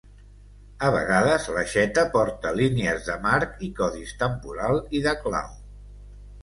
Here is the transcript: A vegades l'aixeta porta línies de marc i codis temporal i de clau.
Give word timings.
A 0.87 0.87
vegades 0.95 1.45
l'aixeta 1.57 2.05
porta 2.15 2.55
línies 2.61 3.07
de 3.11 3.19
marc 3.29 3.63
i 3.69 3.73
codis 3.83 4.19
temporal 4.27 4.85
i 5.01 5.05
de 5.09 5.17
clau. 5.27 5.55